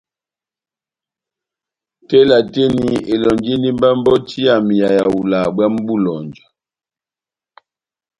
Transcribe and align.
Tela 2.07 2.37
tɛ́h 2.53 2.65
eni 2.65 2.89
elɔ́njindi 3.13 3.69
mba 3.75 3.89
mbɔti 3.99 4.39
yami 4.47 4.73
ya 4.81 4.87
ehawula 4.97 5.39
bwámu 5.55 5.79
bó 5.87 5.93
eloŋjɔ. 5.99 6.45